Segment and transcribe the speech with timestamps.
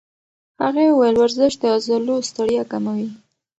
[0.63, 3.09] هغې وویل ورزش د عضلو ستړیا کموي.